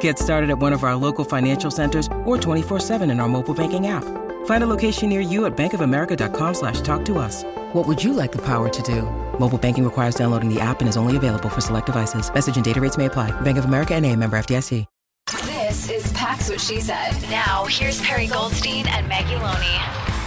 [0.00, 3.86] Get started at one of our local financial centers or 24-7 in our mobile banking
[3.86, 4.04] app.
[4.46, 7.44] Find a location near you at bankofamerica.com slash talk to us.
[7.72, 9.02] What would you like the power to do?
[9.38, 12.32] Mobile banking requires downloading the app and is only available for select devices.
[12.32, 13.30] Message and data rates may apply.
[13.40, 14.84] Bank of America and a member FDIC.
[15.44, 17.12] This is Pack What She Said.
[17.30, 19.76] Now, here's Perri Goldstein and Maggie Loney.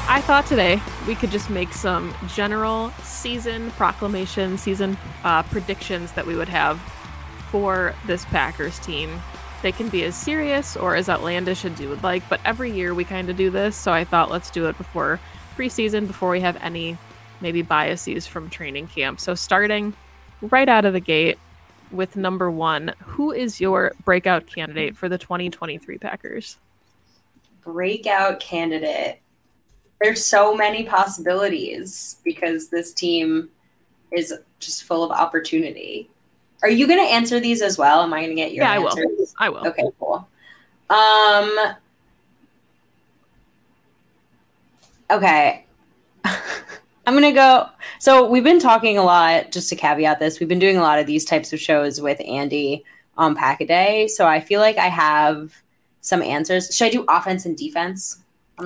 [0.08, 6.28] I thought today we could just make some general season proclamation, season uh, predictions that
[6.28, 6.80] we would have
[7.50, 9.20] for this Packers team
[9.62, 12.94] they can be as serious or as outlandish as you would like, but every year
[12.94, 15.20] we kind of do this, so I thought let's do it before
[15.56, 16.98] preseason, before we have any
[17.42, 19.20] maybe biases from training camp.
[19.20, 19.94] So starting
[20.42, 21.38] right out of the gate
[21.92, 26.58] with number one, who is your breakout candidate for the 2023 Packers?
[27.64, 29.20] Breakout candidate.
[30.02, 33.50] There's so many possibilities because this team
[34.12, 36.09] is just full of opportunity.
[36.64, 38.02] Are you going to answer these as well?
[38.02, 39.34] Am I going to get your yeah, answers?
[39.40, 39.58] I will.
[39.58, 39.67] I will.
[39.70, 40.28] Okay, cool.
[40.90, 41.76] Um.
[45.09, 45.66] Okay.
[46.26, 47.68] I'm going to go.
[48.00, 51.00] So, we've been talking a lot, just to caveat this, we've been doing a lot
[51.00, 52.86] of these types of shows with Andy
[53.18, 54.08] on Pack a Day.
[54.08, 55.53] So, I feel like I have
[56.02, 56.75] some answers.
[56.75, 58.20] Should I do offense and defense?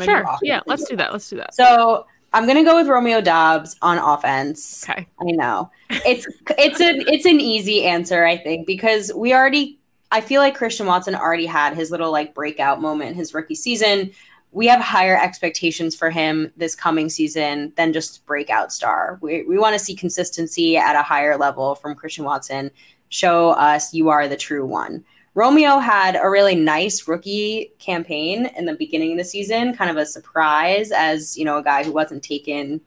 [0.03, 0.25] sure.
[0.41, 1.13] Yeah, let's do that.
[1.13, 1.55] Let's do that.
[1.55, 4.83] So, I'm gonna go with Romeo Doubs on offense.
[4.89, 5.07] Okay.
[5.21, 5.71] I know.
[5.89, 9.79] It's it's an it's an easy answer, I think, because we already
[10.11, 14.11] I feel like Christian Watson already had his little like breakout moment his rookie season.
[14.51, 19.17] We have higher expectations for him this coming season than just breakout star.
[19.21, 22.69] We we want to see consistency at a higher level from Christian Watson.
[23.09, 25.03] Show us you are the true one.
[25.35, 29.97] Romeo had a really nice rookie campaign in the beginning of the season, kind of
[29.97, 32.79] a surprise as, you know, a guy who wasn't taken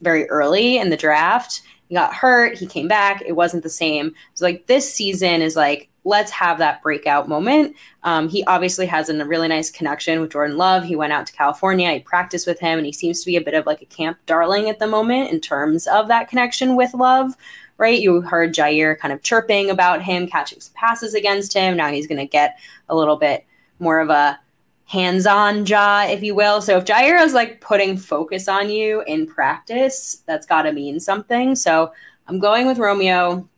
[0.00, 1.62] very early in the draft.
[1.88, 4.14] He got hurt, he came back, it wasn't the same.
[4.34, 7.74] So like this season is like let's have that breakout moment.
[8.02, 10.84] Um, he obviously has a really nice connection with Jordan Love.
[10.84, 13.40] He went out to California, he practiced with him, and he seems to be a
[13.40, 16.94] bit of like a camp darling at the moment in terms of that connection with
[16.94, 17.34] Love
[17.78, 18.00] right?
[18.00, 21.76] You heard Jaire kind of chirping about him, catching some passes against him.
[21.76, 23.44] Now he's going to get a little bit
[23.78, 24.38] more of a
[24.86, 26.60] hands-on jaw, if you will.
[26.60, 31.00] So if Jaire is like putting focus on you in practice, that's got to mean
[31.00, 31.54] something.
[31.56, 31.92] So
[32.28, 33.48] I'm going with Romeo,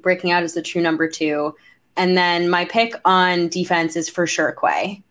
[0.00, 1.54] breaking out as the true number two.
[1.96, 5.02] And then my pick on defense is for sure Quay.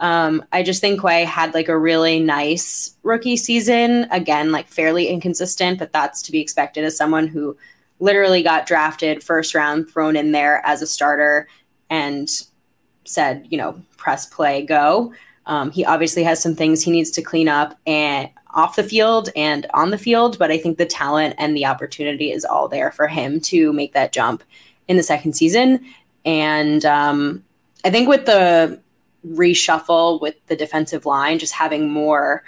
[0.00, 4.06] Um, I just think Quay had like a really nice rookie season.
[4.10, 7.56] Again, like fairly inconsistent, but that's to be expected as someone who
[8.00, 11.48] literally got drafted first round, thrown in there as a starter,
[11.90, 12.30] and
[13.04, 15.12] said, you know, press play, go.
[15.46, 19.30] Um, he obviously has some things he needs to clean up and off the field
[19.34, 22.92] and on the field, but I think the talent and the opportunity is all there
[22.92, 24.42] for him to make that jump
[24.88, 25.84] in the second season.
[26.24, 27.44] And um,
[27.84, 28.80] I think with the
[29.26, 32.44] reshuffle with the defensive line, just having more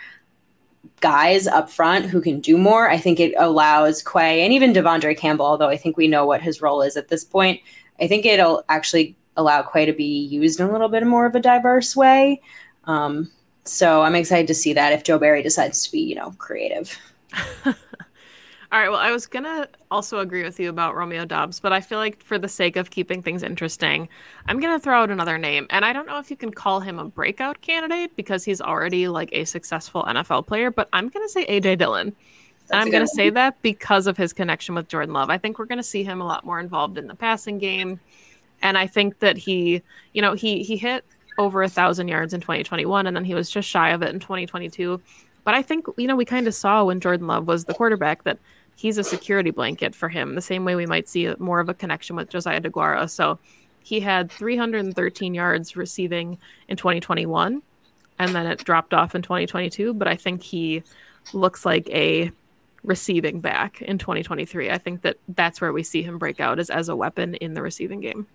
[1.00, 2.90] guys up front who can do more.
[2.90, 6.42] I think it allows Quay and even De'Vondre Campbell, although I think we know what
[6.42, 7.60] his role is at this point.
[8.00, 11.34] I think it'll actually allow Quay to be used in a little bit more of
[11.34, 12.40] a diverse way.
[12.84, 13.30] Um,
[13.64, 16.98] so I'm excited to see that if Joe Barry decides to be, you know, creative.
[18.72, 18.88] All right.
[18.88, 21.98] Well, I was going to also agree with you about Romeo Doubs, but I feel
[21.98, 24.08] like for the sake of keeping things interesting,
[24.46, 25.66] I'm going to throw out another name.
[25.70, 29.08] And I don't know if you can call him a breakout candidate because he's already
[29.08, 32.14] like a successful NFL player, but I'm going to say AJ Dillon.
[32.70, 35.30] and I'm going to say that because of his connection with Jordan Love.
[35.30, 37.98] I think we're going to see him a lot more involved in the passing game.
[38.62, 39.82] And I think that he,
[40.12, 41.04] you know, he he hit
[41.38, 44.20] over a thousand yards in 2021, and then he was just shy of it in
[44.20, 45.00] 2022.
[45.42, 48.24] But I think, you know, we kind of saw when Jordan Love was the quarterback
[48.24, 48.38] that
[48.80, 51.74] he's a security blanket for him, the same way we might see more of a
[51.74, 53.10] connection with Josiah Deguara.
[53.10, 53.38] So
[53.82, 57.60] he had 313 yards receiving in 2021,
[58.18, 59.92] and then it dropped off in 2022.
[59.92, 60.82] But I think he
[61.34, 62.32] looks like a
[62.82, 64.70] receiving back in 2023.
[64.70, 67.52] I think that that's where we see him break out is as a weapon in
[67.52, 68.26] the receiving game.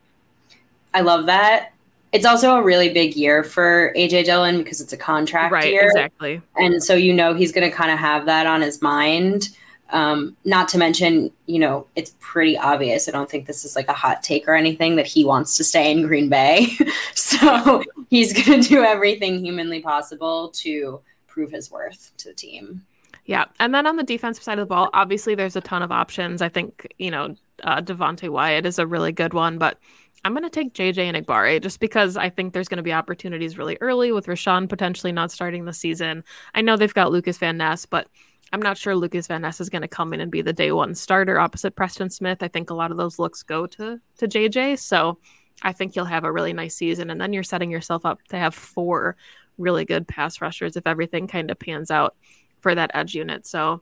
[0.94, 1.74] I love that.
[2.12, 5.88] It's also a really big year for AJ Dillon because it's a contract right, year.
[5.88, 6.40] Exactly.
[6.56, 9.50] And so you know he's going to kind of have that on his mind.
[9.96, 13.08] Um, not to mention, you know, it's pretty obvious.
[13.08, 15.64] I don't think this is like a hot take or anything that he wants to
[15.64, 16.68] stay in Green Bay.
[17.16, 22.86] so he's going to do everything humanly possible to prove his worth to the team.
[23.26, 23.46] Yeah.
[23.58, 26.42] And then on the defensive side of the ball, obviously there's a ton of options.
[26.42, 27.34] I think, you know,
[27.64, 29.80] uh, Devonte Wyatt is a really good one, but
[30.26, 33.58] I'm going to take JJ Enagbare just because I think there's going to be opportunities
[33.58, 36.26] really early with Rashan potentially not starting the season.
[36.54, 38.08] I know they've got Lucas Van Ness, but
[38.52, 40.72] I'm not sure Lucas Van Ness is going to come in and be the day
[40.72, 42.42] one starter opposite Preston Smith.
[42.42, 44.80] I think a lot of those looks go to to JJ.
[44.80, 45.18] So
[45.62, 48.38] I think you'll have a really nice season, and then you're setting yourself up to
[48.38, 49.16] have four
[49.58, 52.16] really good pass rushers if everything kind of pans out
[52.60, 53.46] for that edge unit.
[53.46, 53.82] So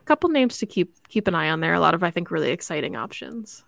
[0.00, 1.74] a couple names to keep keep an eye on there.
[1.74, 3.64] A lot of I think really exciting options.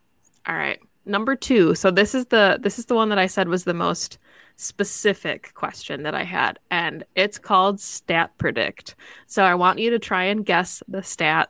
[0.47, 0.81] All right.
[1.05, 1.75] Number 2.
[1.75, 4.19] So this is the this is the one that I said was the most
[4.59, 8.97] specific question that I had and it's called stat predict.
[9.27, 11.49] So I want you to try and guess the stat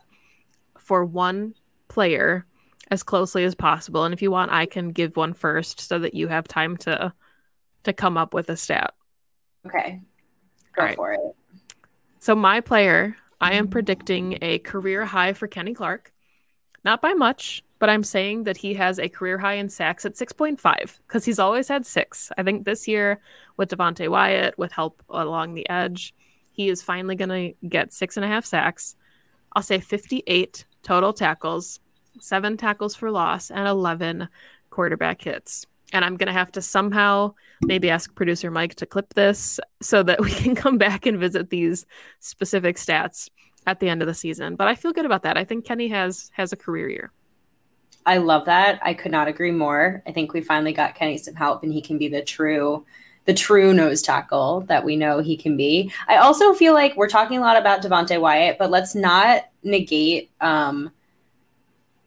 [0.77, 1.55] for one
[1.87, 2.45] player
[2.91, 6.13] as closely as possible and if you want I can give one first so that
[6.13, 7.11] you have time to
[7.83, 8.93] to come up with a stat.
[9.65, 9.99] Okay.
[10.75, 10.95] Go right.
[10.95, 11.19] for it.
[12.19, 16.11] So my player, I am predicting a career high for Kenny Clark.
[16.83, 20.15] Not by much, but I'm saying that he has a career high in sacks at
[20.15, 22.31] 6.5 because he's always had six.
[22.37, 23.19] I think this year
[23.57, 26.13] with Devonte Wyatt, with help along the edge,
[26.51, 28.95] he is finally going to get six and a half sacks.
[29.53, 31.79] I'll say 58 total tackles,
[32.19, 34.27] seven tackles for loss, and 11
[34.69, 39.13] quarterback hits and I'm going to have to somehow maybe ask producer Mike to clip
[39.13, 41.85] this so that we can come back and visit these
[42.19, 43.29] specific stats
[43.65, 44.55] at the end of the season.
[44.55, 45.37] But I feel good about that.
[45.37, 47.11] I think Kenny has has a career year.
[48.09, 48.79] I love that.
[48.81, 50.01] I could not agree more.
[50.07, 52.83] I think we finally got Kenny some help and he can be the true
[53.25, 55.91] the true nose tackle that we know he can be.
[56.07, 60.31] I also feel like we're talking a lot about Devonte Wyatt, but let's not negate
[60.41, 60.89] um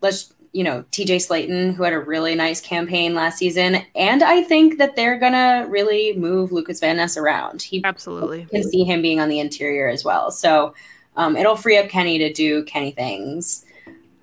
[0.01, 3.79] let's you know, TJ Slaton, who had a really nice campaign last season.
[3.95, 7.63] And I think that they're going to really move Lucas Van Ness around.
[7.63, 10.31] He absolutely can see him being on the interior as well.
[10.31, 10.75] So
[11.17, 13.65] um, it'll free up Kenny to do Kenny things.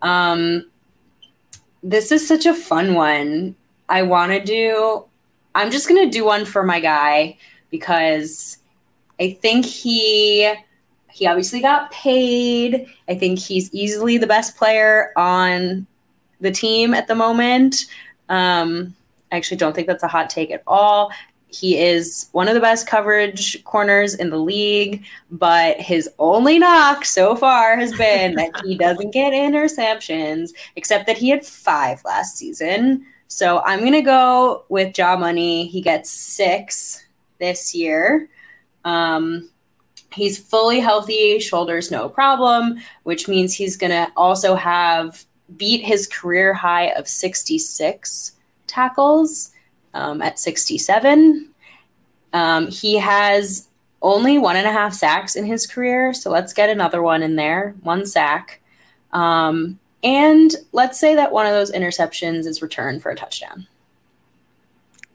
[0.03, 0.68] Um,
[1.83, 3.55] this is such a fun one.
[3.87, 5.05] I want to do,
[5.55, 7.37] I'm just going to do one for my guy
[7.71, 8.57] because
[9.19, 10.51] I think he
[11.11, 12.87] he obviously got paid.
[13.09, 15.85] I think he's easily the best player on
[16.39, 17.87] the team at the moment.
[18.29, 18.95] Um,
[19.31, 21.11] I actually don't think that's a hot take at all.
[21.51, 27.05] He is one of the best coverage corners in the league, but his only knock
[27.05, 32.37] so far has been that he doesn't get interceptions, except that he had five last
[32.37, 33.05] season.
[33.27, 35.67] So I'm going to go with Jaw Money.
[35.67, 37.05] He gets six
[37.39, 38.29] this year.
[38.85, 39.49] Um,
[40.13, 45.25] he's fully healthy, shoulders no problem, which means he's going to also have
[45.57, 48.33] beat his career high of 66
[48.67, 49.51] tackles
[49.93, 51.49] um, at 67.
[52.33, 53.67] Um, he has
[54.01, 56.13] only one and a half sacks in his career.
[56.13, 58.61] So let's get another one in there, one sack.
[59.11, 63.67] Um, and let's say that one of those interceptions is returned for a touchdown.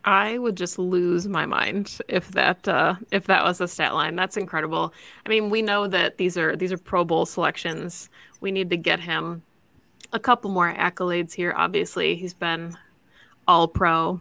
[0.05, 4.17] I would just lose my mind if that uh, if that was a stat line.
[4.17, 4.93] That's incredible.
[5.25, 8.11] I mean, we know that these are these are Pro Bowl selections.
[8.43, 9.43] We need to get him
[10.13, 11.55] a couple more accolades here.
[11.57, 12.77] Obviously, he's been
[13.49, 14.21] All Pro,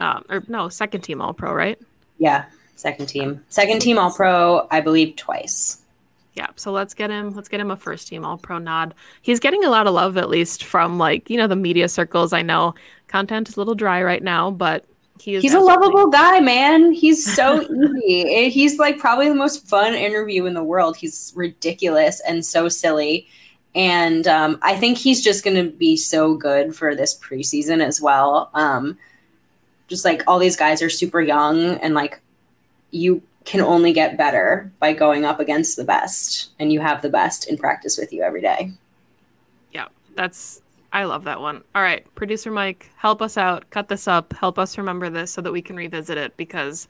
[0.00, 1.78] um, or no, second team All Pro, right?
[2.18, 2.46] Yeah,
[2.76, 5.82] second team, second team All Pro, I believe twice.
[6.34, 7.34] Yeah, so let's get him.
[7.34, 8.94] Let's get him a first team All Pro nod.
[9.22, 12.32] He's getting a lot of love, at least from like you know the media circles.
[12.32, 12.74] I know
[13.08, 14.84] content is a little dry right now, but
[15.20, 15.42] he is.
[15.42, 16.92] He's a lovable guy, man.
[16.92, 17.62] He's so
[18.04, 18.50] easy.
[18.50, 20.96] He's like probably the most fun interview in the world.
[20.96, 23.28] He's ridiculous and so silly
[23.74, 28.00] and um, I think he's just going to be so good for this preseason as
[28.00, 28.50] well.
[28.54, 28.98] Um,
[29.88, 32.20] just like all these guys are super young, and like
[32.90, 37.10] you can only get better by going up against the best, and you have the
[37.10, 38.72] best in practice with you every day.
[39.72, 40.62] Yeah, that's
[40.92, 41.62] I love that one.
[41.74, 45.40] All right, producer Mike, help us out, cut this up, help us remember this so
[45.40, 46.88] that we can revisit it because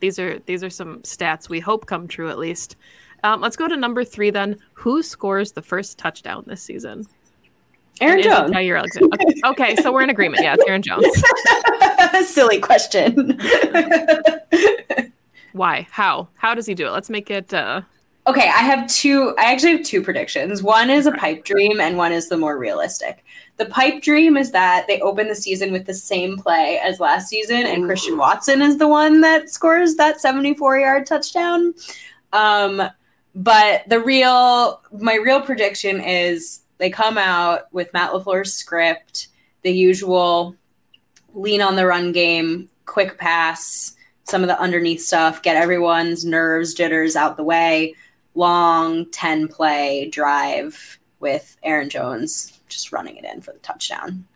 [0.00, 2.76] these are these are some stats we hope come true at least.
[3.24, 4.56] Um, let's go to number three then.
[4.74, 7.06] Who scores the first touchdown this season?
[8.00, 8.52] Aaron Jones.
[8.54, 9.08] Alexander.
[9.14, 9.40] Okay.
[9.44, 10.42] okay, so we're in agreement.
[10.42, 11.06] Yeah, it's Aaron Jones.
[12.24, 13.38] Silly question.
[15.52, 15.86] Why?
[15.90, 16.28] How?
[16.36, 16.90] How does he do it?
[16.90, 17.52] Let's make it.
[17.52, 17.82] Uh...
[18.26, 19.34] Okay, I have two.
[19.38, 20.62] I actually have two predictions.
[20.62, 23.24] One is a pipe dream, and one is the more realistic.
[23.56, 27.28] The pipe dream is that they open the season with the same play as last
[27.28, 31.74] season, and Christian Watson is the one that scores that 74 yard touchdown.
[32.32, 32.82] Um,
[33.34, 39.28] but the real, my real prediction is they come out with Matt LaFleur's script,
[39.62, 40.54] the usual
[41.38, 46.74] lean on the run game, quick pass, some of the underneath stuff, get everyone's nerves,
[46.74, 47.94] jitters out the way
[48.34, 54.26] long 10 play drive with Aaron Jones just running it in for the touchdown.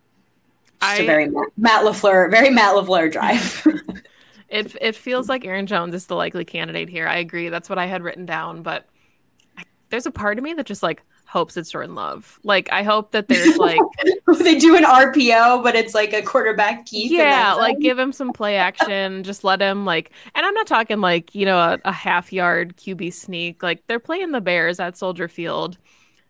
[0.81, 3.67] Just I, a very Matt LaFleur, very Matt LaFleur drive.
[4.49, 7.07] it it feels like Aaron Jones is the likely candidate here.
[7.07, 7.49] I agree.
[7.49, 8.89] That's what I had written down, but
[9.57, 12.39] I, there's a part of me that just like hopes it's Jordan Love.
[12.45, 13.81] Like I hope that there's like
[14.39, 17.11] they do an RPO, but it's like a quarterback keep.
[17.11, 19.23] Yeah, like give him some play action.
[19.25, 22.77] just let him like, and I'm not talking like you know a, a half yard
[22.77, 23.63] QB sneak.
[23.63, 25.79] Like they're playing the Bears at Soldier Field.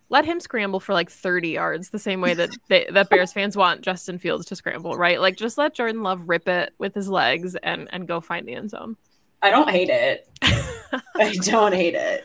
[0.08, 3.56] Let him scramble for like 30 yards, the same way that they, that Bears fans
[3.56, 5.20] want Justin Fields to scramble, right?
[5.20, 8.54] Like just let Jordan Love rip it with his legs and and go find the
[8.54, 8.96] end zone.
[9.42, 10.28] I don't hate it.
[11.16, 12.24] I don't hate it.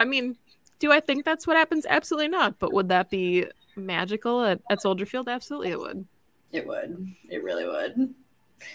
[0.00, 0.36] I mean,
[0.80, 1.86] do I think that's what happens?
[1.88, 2.58] Absolutely not.
[2.58, 3.46] But would that be
[3.76, 5.28] magical at, at Soldier Field?
[5.28, 6.04] Absolutely, it would.
[6.50, 7.06] It would.
[7.28, 8.12] It really would.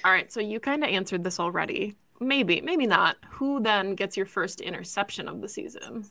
[0.05, 0.31] All right.
[0.31, 1.95] So you kind of answered this already.
[2.21, 3.17] Maybe, maybe not.
[3.29, 6.05] Who then gets your first interception of the season?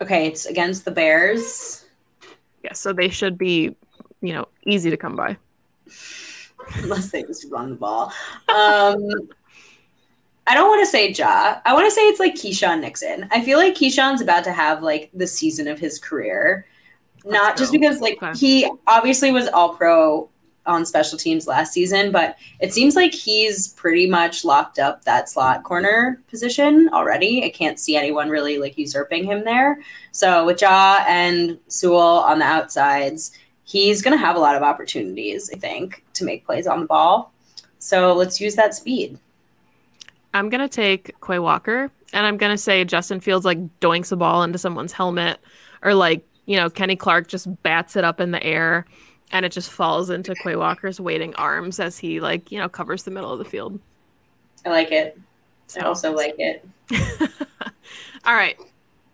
[0.00, 1.84] Okay, it's against the Bears.
[2.64, 3.76] Yeah, so they should be,
[4.20, 5.36] you know, easy to come by.
[6.76, 8.12] Unless they just run the ball.
[8.48, 8.98] Um,
[10.46, 11.60] I don't want to say Ja.
[11.64, 13.28] I want to say it's like Keisean Nixon.
[13.30, 16.66] I feel like Keisean's about to have like the season of his career.
[17.24, 17.62] Let's Not go.
[17.62, 18.36] just because like okay.
[18.36, 20.28] he obviously was all pro
[20.66, 25.28] on special teams last season, but it seems like he's pretty much locked up that
[25.28, 27.44] slot corner position already.
[27.44, 29.80] I can't see anyone really like usurping him there.
[30.12, 33.32] So with Ja and Sewell on the outsides,
[33.64, 36.86] he's going to have a lot of opportunities, I think, to make plays on the
[36.86, 37.32] ball.
[37.78, 39.18] So let's use that speed.
[40.34, 44.42] I'm gonna take Quay Walker, and I'm gonna say Justin Fields like doinks a ball
[44.42, 45.38] into someone's helmet,
[45.82, 48.86] or like you know Kenny Clark just bats it up in the air,
[49.30, 53.02] and it just falls into Quay Walker's waiting arms as he like you know covers
[53.02, 53.78] the middle of the field.
[54.64, 55.18] I like it.
[55.66, 55.80] So.
[55.80, 56.64] I also like it.
[58.24, 58.56] All right.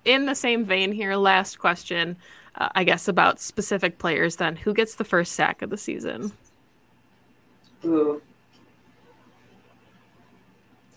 [0.05, 2.17] In the same vein here, last question,
[2.55, 4.37] uh, I guess about specific players.
[4.37, 6.33] Then, who gets the first sack of the season?
[7.85, 8.21] Ooh.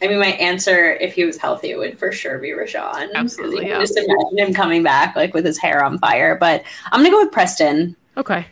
[0.01, 3.13] I mean, my answer, if he was healthy, would for sure be Rashan.
[3.13, 3.67] Absolutely.
[3.67, 3.79] Yeah.
[3.79, 6.35] Just imagine him coming back like with his hair on fire.
[6.35, 7.95] But I'm gonna go with Preston.
[8.17, 8.45] Okay.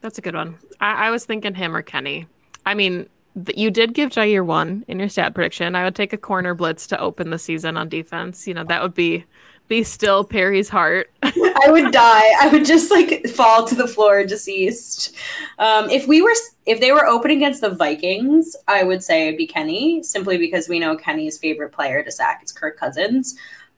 [0.00, 0.56] That's a good one.
[0.80, 2.26] I, I was thinking him or Kenny.
[2.64, 3.08] I mean,
[3.44, 5.74] th- you did give Jaire one in your stat prediction.
[5.74, 8.46] I would take a corner blitz to open the season on defense.
[8.46, 9.24] You know, that would be
[9.68, 11.10] be still Perri's heart.
[11.64, 12.30] I would die.
[12.40, 15.16] I would just like fall to the floor deceased.
[15.58, 16.34] Um, if we were,
[16.66, 20.68] if they were open against the Vikings, I would say it'd be Kenny, simply because
[20.68, 23.36] we know Kenny's favorite player to sack is Kirk Cousins.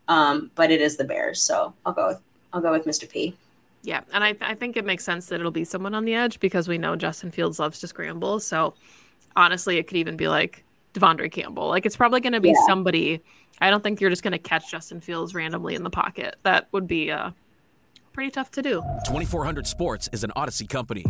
[0.08, 2.20] Um, but it is the Bears, so I'll go with
[2.52, 3.08] I'll go with Mr.
[3.08, 3.36] P.
[3.82, 6.40] Yeah, and I, I think it makes sense that it'll be someone on the edge
[6.40, 8.40] because we know Justin Fields loves to scramble.
[8.40, 8.74] So
[9.36, 11.68] honestly, it could even be like De'Vondre Campbell.
[11.68, 12.66] Like it's probably going to be yeah.
[12.66, 13.22] somebody
[13.60, 16.36] I don't think you're just going to catch Justin Fields randomly in the pocket.
[16.42, 17.30] That would be uh,
[18.12, 18.82] pretty tough to do.
[19.06, 21.04] 2400 Sports is an Audacy company.